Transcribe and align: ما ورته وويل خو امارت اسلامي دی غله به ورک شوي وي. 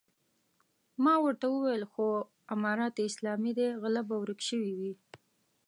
ما 1.03 1.15
ورته 1.23 1.45
وويل 1.49 1.83
خو 1.91 2.05
امارت 2.53 2.95
اسلامي 3.09 3.51
دی 3.57 3.67
غله 3.81 4.01
به 4.07 4.15
ورک 4.21 4.39
شوي 4.49 4.71
وي. 4.79 4.91